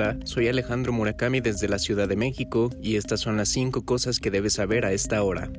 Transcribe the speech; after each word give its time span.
Hola, 0.00 0.16
soy 0.24 0.48
Alejandro 0.48 0.94
Murakami 0.94 1.40
desde 1.40 1.68
la 1.68 1.78
Ciudad 1.78 2.08
de 2.08 2.16
México 2.16 2.70
y 2.80 2.96
estas 2.96 3.20
son 3.20 3.36
las 3.36 3.50
5 3.50 3.84
cosas 3.84 4.18
que 4.18 4.30
debes 4.30 4.54
saber 4.54 4.86
a 4.86 4.92
esta 4.92 5.22
hora. 5.22 5.50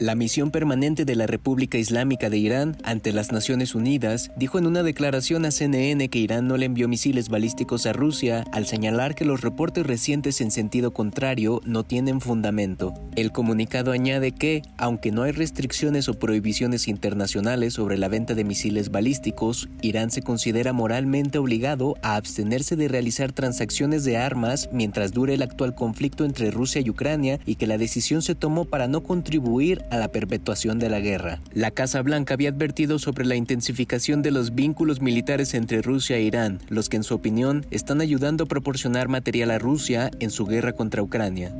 La 0.00 0.14
misión 0.14 0.52
permanente 0.52 1.04
de 1.04 1.16
la 1.16 1.26
República 1.26 1.76
Islámica 1.76 2.30
de 2.30 2.38
Irán 2.38 2.76
ante 2.84 3.12
las 3.12 3.32
Naciones 3.32 3.74
Unidas 3.74 4.30
dijo 4.36 4.56
en 4.56 4.66
una 4.68 4.84
declaración 4.84 5.44
a 5.44 5.50
CNN 5.50 6.08
que 6.08 6.20
Irán 6.20 6.46
no 6.46 6.56
le 6.56 6.66
envió 6.66 6.86
misiles 6.86 7.28
balísticos 7.28 7.84
a 7.84 7.92
Rusia 7.92 8.44
al 8.52 8.64
señalar 8.66 9.16
que 9.16 9.24
los 9.24 9.40
reportes 9.40 9.84
recientes 9.84 10.40
en 10.40 10.52
sentido 10.52 10.92
contrario 10.92 11.60
no 11.64 11.82
tienen 11.82 12.20
fundamento. 12.20 12.94
El 13.16 13.32
comunicado 13.32 13.90
añade 13.90 14.30
que, 14.30 14.62
aunque 14.76 15.10
no 15.10 15.24
hay 15.24 15.32
restricciones 15.32 16.08
o 16.08 16.14
prohibiciones 16.14 16.86
internacionales 16.86 17.74
sobre 17.74 17.98
la 17.98 18.06
venta 18.06 18.34
de 18.34 18.44
misiles 18.44 18.92
balísticos, 18.92 19.68
Irán 19.82 20.12
se 20.12 20.22
considera 20.22 20.72
moralmente 20.72 21.38
obligado 21.38 21.96
a 22.02 22.14
abstenerse 22.14 22.76
de 22.76 22.86
realizar 22.86 23.32
transacciones 23.32 24.04
de 24.04 24.16
armas 24.16 24.68
mientras 24.70 25.10
dure 25.10 25.34
el 25.34 25.42
actual 25.42 25.74
conflicto 25.74 26.24
entre 26.24 26.52
Rusia 26.52 26.80
y 26.84 26.88
Ucrania 26.88 27.40
y 27.46 27.56
que 27.56 27.66
la 27.66 27.78
decisión 27.78 28.22
se 28.22 28.36
tomó 28.36 28.64
para 28.64 28.86
no 28.86 29.02
contribuir 29.02 29.87
a 29.90 29.96
la 29.96 30.08
perpetuación 30.08 30.78
de 30.78 30.90
la 30.90 31.00
guerra. 31.00 31.40
La 31.52 31.70
Casa 31.70 32.02
Blanca 32.02 32.34
había 32.34 32.50
advertido 32.50 32.98
sobre 32.98 33.24
la 33.24 33.36
intensificación 33.36 34.22
de 34.22 34.30
los 34.30 34.54
vínculos 34.54 35.00
militares 35.00 35.54
entre 35.54 35.82
Rusia 35.82 36.16
e 36.16 36.22
Irán, 36.22 36.60
los 36.68 36.88
que 36.88 36.96
en 36.96 37.04
su 37.04 37.14
opinión 37.14 37.66
están 37.70 38.00
ayudando 38.00 38.44
a 38.44 38.48
proporcionar 38.48 39.08
material 39.08 39.50
a 39.50 39.58
Rusia 39.58 40.10
en 40.20 40.30
su 40.30 40.46
guerra 40.46 40.72
contra 40.72 41.02
Ucrania. 41.02 41.54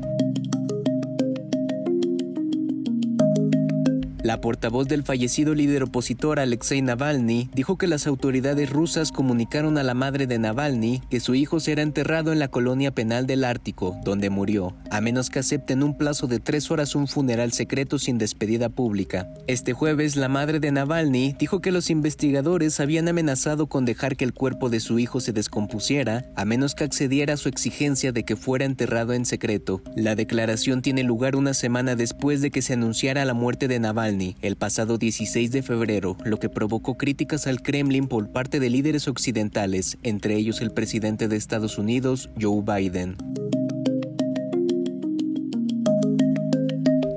La 4.24 4.40
portavoz 4.40 4.88
del 4.88 5.04
fallecido 5.04 5.54
líder 5.54 5.84
opositor 5.84 6.40
Alexei 6.40 6.82
Navalny 6.82 7.50
dijo 7.54 7.78
que 7.78 7.86
las 7.86 8.08
autoridades 8.08 8.68
rusas 8.68 9.12
comunicaron 9.12 9.78
a 9.78 9.84
la 9.84 9.94
madre 9.94 10.26
de 10.26 10.40
Navalny 10.40 11.00
que 11.08 11.20
su 11.20 11.36
hijo 11.36 11.60
será 11.60 11.82
enterrado 11.82 12.32
en 12.32 12.40
la 12.40 12.48
colonia 12.48 12.90
penal 12.90 13.28
del 13.28 13.44
Ártico, 13.44 13.96
donde 14.04 14.28
murió, 14.28 14.74
a 14.90 15.00
menos 15.00 15.30
que 15.30 15.38
acepten 15.38 15.84
un 15.84 15.96
plazo 15.96 16.26
de 16.26 16.40
tres 16.40 16.72
horas 16.72 16.96
un 16.96 17.06
funeral 17.06 17.52
secreto 17.52 18.00
sin 18.00 18.18
despedida 18.18 18.68
pública. 18.68 19.28
Este 19.46 19.72
jueves, 19.72 20.16
la 20.16 20.28
madre 20.28 20.58
de 20.58 20.72
Navalny 20.72 21.36
dijo 21.38 21.60
que 21.60 21.70
los 21.70 21.88
investigadores 21.88 22.80
habían 22.80 23.06
amenazado 23.06 23.68
con 23.68 23.84
dejar 23.84 24.16
que 24.16 24.24
el 24.24 24.34
cuerpo 24.34 24.68
de 24.68 24.80
su 24.80 24.98
hijo 24.98 25.20
se 25.20 25.32
descompusiera, 25.32 26.24
a 26.34 26.44
menos 26.44 26.74
que 26.74 26.82
accediera 26.82 27.34
a 27.34 27.36
su 27.36 27.48
exigencia 27.48 28.10
de 28.10 28.24
que 28.24 28.34
fuera 28.34 28.64
enterrado 28.64 29.12
en 29.12 29.24
secreto. 29.24 29.80
La 29.94 30.16
declaración 30.16 30.82
tiene 30.82 31.04
lugar 31.04 31.36
una 31.36 31.54
semana 31.54 31.94
después 31.94 32.40
de 32.40 32.50
que 32.50 32.62
se 32.62 32.72
anunciara 32.72 33.24
la 33.24 33.34
muerte 33.34 33.68
de 33.68 33.78
Navalny 33.78 34.07
el 34.08 34.56
pasado 34.56 34.96
16 34.96 35.52
de 35.52 35.62
febrero, 35.62 36.16
lo 36.24 36.38
que 36.38 36.48
provocó 36.48 36.96
críticas 36.96 37.46
al 37.46 37.60
Kremlin 37.60 38.08
por 38.08 38.30
parte 38.30 38.58
de 38.58 38.70
líderes 38.70 39.06
occidentales, 39.06 39.98
entre 40.02 40.36
ellos 40.36 40.62
el 40.62 40.70
presidente 40.70 41.28
de 41.28 41.36
Estados 41.36 41.76
Unidos, 41.76 42.30
Joe 42.40 42.62
Biden. 42.62 43.16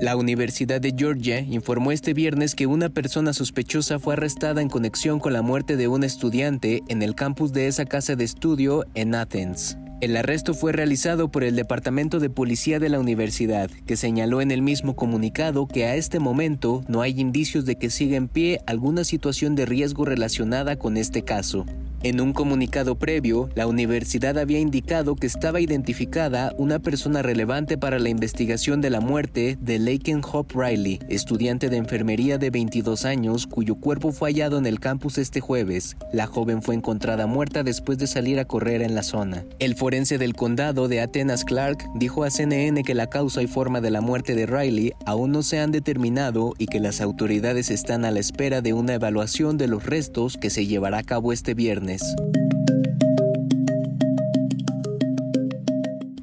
La 0.02 0.16
Universidad 0.16 0.82
de 0.82 0.92
Georgia 0.94 1.40
informó 1.40 1.92
este 1.92 2.12
viernes 2.12 2.54
que 2.54 2.66
una 2.66 2.90
persona 2.90 3.32
sospechosa 3.32 3.98
fue 3.98 4.12
arrestada 4.12 4.60
en 4.60 4.68
conexión 4.68 5.18
con 5.18 5.32
la 5.32 5.40
muerte 5.40 5.76
de 5.78 5.88
un 5.88 6.04
estudiante 6.04 6.82
en 6.88 7.02
el 7.02 7.14
campus 7.14 7.54
de 7.54 7.68
esa 7.68 7.86
casa 7.86 8.16
de 8.16 8.24
estudio 8.24 8.84
en 8.94 9.14
Athens. 9.14 9.78
El 10.02 10.16
arresto 10.16 10.52
fue 10.52 10.72
realizado 10.72 11.28
por 11.28 11.44
el 11.44 11.54
Departamento 11.54 12.18
de 12.18 12.28
Policía 12.28 12.80
de 12.80 12.88
la 12.88 12.98
Universidad, 12.98 13.70
que 13.86 13.96
señaló 13.96 14.40
en 14.40 14.50
el 14.50 14.60
mismo 14.60 14.96
comunicado 14.96 15.68
que 15.68 15.84
a 15.84 15.94
este 15.94 16.18
momento 16.18 16.82
no 16.88 17.02
hay 17.02 17.20
indicios 17.20 17.66
de 17.66 17.76
que 17.76 17.88
siga 17.88 18.16
en 18.16 18.26
pie 18.26 18.60
alguna 18.66 19.04
situación 19.04 19.54
de 19.54 19.64
riesgo 19.64 20.04
relacionada 20.04 20.74
con 20.74 20.96
este 20.96 21.22
caso. 21.22 21.66
En 22.04 22.20
un 22.20 22.32
comunicado 22.32 22.96
previo, 22.96 23.48
la 23.54 23.68
universidad 23.68 24.36
había 24.36 24.58
indicado 24.58 25.14
que 25.14 25.28
estaba 25.28 25.60
identificada 25.60 26.52
una 26.58 26.80
persona 26.80 27.22
relevante 27.22 27.78
para 27.78 28.00
la 28.00 28.08
investigación 28.08 28.80
de 28.80 28.90
la 28.90 28.98
muerte 28.98 29.56
de 29.60 29.78
Laken 29.78 30.20
Hope 30.24 30.52
Riley, 30.56 30.98
estudiante 31.08 31.68
de 31.68 31.76
enfermería 31.76 32.38
de 32.38 32.50
22 32.50 33.04
años 33.04 33.46
cuyo 33.46 33.76
cuerpo 33.76 34.10
fue 34.10 34.30
hallado 34.30 34.58
en 34.58 34.66
el 34.66 34.80
campus 34.80 35.16
este 35.16 35.38
jueves. 35.38 35.96
La 36.12 36.26
joven 36.26 36.60
fue 36.60 36.74
encontrada 36.74 37.28
muerta 37.28 37.62
después 37.62 37.98
de 37.98 38.08
salir 38.08 38.40
a 38.40 38.46
correr 38.46 38.82
en 38.82 38.96
la 38.96 39.04
zona. 39.04 39.44
El 39.60 39.76
forense 39.76 40.18
del 40.18 40.34
condado 40.34 40.88
de 40.88 41.02
Atenas 41.02 41.44
Clark 41.44 41.84
dijo 41.94 42.24
a 42.24 42.30
CNN 42.30 42.82
que 42.82 42.96
la 42.96 43.10
causa 43.10 43.42
y 43.42 43.46
forma 43.46 43.80
de 43.80 43.92
la 43.92 44.00
muerte 44.00 44.34
de 44.34 44.46
Riley 44.46 44.92
aún 45.06 45.30
no 45.30 45.44
se 45.44 45.60
han 45.60 45.70
determinado 45.70 46.54
y 46.58 46.66
que 46.66 46.80
las 46.80 47.00
autoridades 47.00 47.70
están 47.70 48.04
a 48.04 48.10
la 48.10 48.18
espera 48.18 48.60
de 48.60 48.72
una 48.72 48.94
evaluación 48.94 49.56
de 49.56 49.68
los 49.68 49.86
restos 49.86 50.36
que 50.36 50.50
se 50.50 50.66
llevará 50.66 50.98
a 50.98 51.04
cabo 51.04 51.32
este 51.32 51.54
viernes 51.54 51.91
jóvenes. 51.92 52.51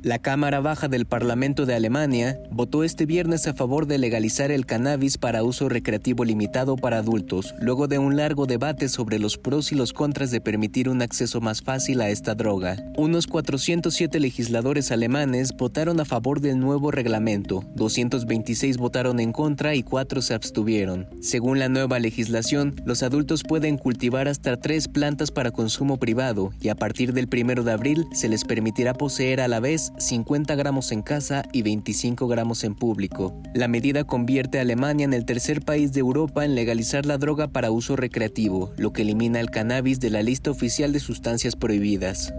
La 0.02 0.20
Cámara 0.20 0.62
Baja 0.62 0.88
del 0.88 1.06
Parlamento 1.06 1.66
de 1.66 1.76
Alemania 1.76 2.40
votó 2.52 2.84
este 2.84 3.06
viernes 3.06 3.48
a 3.48 3.54
favor 3.54 3.86
de 3.86 3.98
legalizar 3.98 4.50
el 4.50 4.66
cannabis 4.66 5.18
para 5.18 5.44
uso 5.44 5.68
recreativo 5.68 6.24
limitado 6.24 6.78
para 6.78 7.00
adultos, 7.00 7.54
luego 7.60 7.88
de 7.88 8.00
un 8.00 8.16
largo 8.16 8.46
debate 8.46 8.88
sobre 8.88 9.20
los 9.20 9.38
pros 9.38 9.72
y 9.72 9.76
los 9.76 9.92
contras 9.92 10.32
de 10.32 10.40
permitir 10.40 10.88
un 10.88 11.02
acceso 11.02 11.42
más 11.42 11.62
fácil 11.62 12.00
a 12.00 12.10
esta 12.10 12.34
droga. 12.34 12.78
Unos 12.96 13.28
407 13.28 14.20
legisladores 14.20 14.92
alemanes 14.92 15.52
votaron 15.58 16.00
a 16.00 16.06
favor 16.06 16.40
del 16.40 16.60
nuevo 16.60 16.92
reglamento, 16.92 17.64
226 17.76 18.78
votaron 18.78 19.20
en 19.20 19.34
contra 19.34 19.76
y 19.76 19.84
4 19.84 20.22
se 20.22 20.34
abstuvieron. 20.34 21.08
Según 21.22 21.60
la 21.60 21.68
nueva 21.68 22.00
legislación, 22.00 22.76
los 22.86 23.04
adultos 23.04 23.44
pueden 23.44 23.78
cultivar 23.78 24.28
hasta 24.30 24.56
tres 24.58 24.88
plantas 24.88 25.32
para 25.32 25.52
consumo 25.52 25.98
privado 25.98 26.52
y 26.62 26.70
a 26.70 26.76
partir 26.76 27.14
del 27.14 27.28
1 27.32 27.64
de 27.64 27.72
abril 27.72 28.06
se 28.14 28.30
les 28.30 28.46
permitirá 28.46 28.94
poseer 28.94 29.42
a 29.42 29.48
la 29.48 29.60
vez 29.60 29.89
50 29.98 30.56
gramos 30.56 30.92
en 30.92 31.02
casa 31.02 31.44
y 31.52 31.62
25 31.62 32.28
gramos 32.28 32.64
en 32.64 32.76
público. 32.76 33.42
La 33.54 33.68
medida 33.68 34.04
convierte 34.04 34.60
a 34.60 34.62
Alemania 34.62 35.06
en 35.06 35.14
el 35.14 35.26
tercer 35.26 35.62
país 35.62 35.94
de 35.94 36.00
Europa 36.00 36.46
en 36.46 36.56
legalizar 36.56 37.06
la 37.06 37.18
droga 37.18 37.48
para 37.48 37.72
uso 37.72 37.96
recreativo, 37.96 38.72
lo 38.78 38.94
que 38.94 39.02
elimina 39.02 39.40
el 39.40 39.50
cannabis 39.50 40.00
de 40.00 40.10
la 40.10 40.24
lista 40.24 40.52
oficial 40.52 40.94
de 40.94 41.00
sustancias 41.00 41.56
prohibidas. 41.56 42.34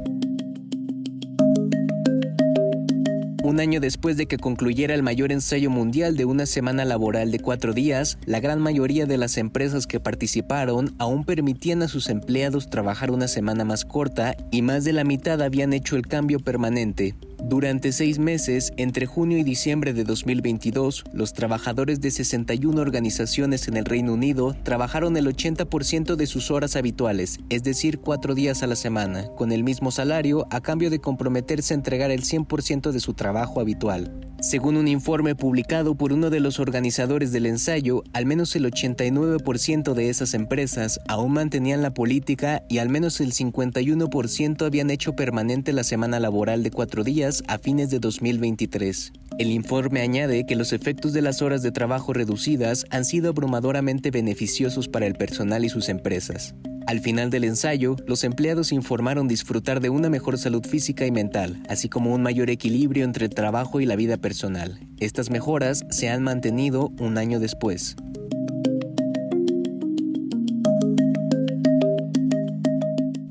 Un 3.51 3.59
año 3.59 3.81
después 3.81 4.17
de 4.17 4.27
que 4.27 4.37
concluyera 4.37 4.95
el 4.95 5.03
mayor 5.03 5.33
ensayo 5.33 5.71
mundial 5.71 6.17
de 6.17 6.25
una 6.25 6.47
semana 6.47 6.85
laboral 6.85 7.33
de 7.33 7.41
cuatro 7.41 7.73
días, 7.73 8.17
la 8.25 8.39
gran 8.39 8.61
mayoría 8.61 9.07
de 9.07 9.17
las 9.17 9.39
empresas 9.39 9.89
que 9.89 9.99
participaron 9.99 10.95
aún 10.99 11.25
permitían 11.25 11.83
a 11.83 11.89
sus 11.89 12.11
empleados 12.11 12.71
trabajar 12.71 13.11
una 13.11 13.27
semana 13.27 13.65
más 13.65 13.85
corta 13.85 14.37
y 14.53 14.63
más 14.63 14.85
de 14.85 14.93
la 14.93 15.03
mitad 15.03 15.43
habían 15.43 15.73
hecho 15.73 15.97
el 15.97 16.07
cambio 16.07 16.39
permanente. 16.39 17.17
Durante 17.43 17.91
seis 17.93 18.19
meses, 18.19 18.73
entre 18.77 19.07
junio 19.07 19.39
y 19.39 19.43
diciembre 19.43 19.93
de 19.93 20.05
2022, 20.05 21.05
los 21.13 21.33
trabajadores 21.33 22.01
de 22.01 22.11
61 22.11 22.81
organizaciones 22.81 23.67
en 23.67 23.77
el 23.77 23.87
Reino 23.87 24.13
Unido 24.13 24.55
trabajaron 24.63 25.17
el 25.17 25.27
80% 25.27 26.17
de 26.17 26.27
sus 26.27 26.51
horas 26.51 26.77
habituales, 26.77 27.39
es 27.49 27.63
decir, 27.63 27.99
cuatro 27.99 28.35
días 28.35 28.63
a 28.63 28.67
la 28.67 28.77
semana, 28.77 29.29
con 29.37 29.53
el 29.53 29.65
mismo 29.65 29.91
salario 29.91 30.47
a 30.51 30.61
cambio 30.61 30.91
de 30.91 31.01
comprometerse 31.01 31.73
a 31.73 31.79
entregar 31.79 32.11
el 32.11 32.23
100% 32.23 32.93
de 32.93 33.01
su 33.01 33.15
trabajo 33.15 33.61
habitual. 33.61 34.31
Según 34.41 34.79
un 34.79 34.89
informe 34.89 35.35
publicado 35.35 35.95
por 35.97 36.15
uno 36.15 36.31
de 36.31 36.41
los 36.41 36.61
organizadores 36.61 37.31
del 37.31 37.45
ensayo, 37.45 38.03
al 38.15 38.25
menos 38.25 38.57
el 38.57 38.65
89% 38.65 39.93
de 39.93 40.09
esas 40.09 40.33
empresas 40.33 40.99
aún 41.09 41.33
mantenían 41.33 41.83
la 41.83 41.93
política 41.93 42.63
y 42.67 42.79
al 42.79 42.89
menos 42.89 43.21
el 43.21 43.35
51% 43.35 44.65
habían 44.65 44.89
hecho 44.89 45.15
permanente 45.15 45.75
la 45.75 45.85
semana 45.85 46.21
laboral 46.21 46.63
de 46.63 46.71
cuatro 46.71 47.05
a 47.47 47.59
fines 47.59 47.91
de 47.91 48.01
2023. 48.01 49.13
El 49.39 49.51
informe 49.51 50.01
añade 50.01 50.45
que 50.47 50.57
los 50.57 50.73
efectos 50.73 51.13
de 51.13 51.23
las 51.23 51.43
horas 51.43 51.63
de 51.63 51.71
trabajo 51.71 52.13
reducidas 52.13 52.85
han 52.91 53.05
sido 53.05 53.31
abrumadoramente 53.31 54.11
beneficiosos 54.11 54.89
para 54.89 55.07
el 55.07 55.15
personal 55.15 55.65
y 55.65 55.69
sus 55.69 55.89
empresas. 55.89 56.55
Al 56.87 57.01
final 57.01 57.31
del 57.31 57.45
ensayo, 57.45 57.95
los 58.07 58.25
empleados 58.25 58.73
informaron 58.73 59.29
disfrutar 59.29 59.81
de 59.81 59.91
una 59.91 60.11
mejor 60.11 60.39
salud 60.39 60.67
física 60.67 61.07
y 61.07 61.13
mental, 61.13 61.63
así 61.69 61.89
como 61.89 62.13
un 62.13 62.23
mayor 62.23 62.51
equilibrio 62.51 63.05
entre 63.05 63.27
el 63.27 63.35
trabajo 63.35 63.81
y 63.81 63.87
la 63.87 63.97
vida 63.97 64.17
personal. 64.17 64.81
Estas 64.99 65.31
mejoras 65.31 65.85
se 65.91 66.09
han 66.09 66.25
mantenido 66.25 66.91
un 66.99 67.17
año 67.17 67.39
después. 67.39 67.95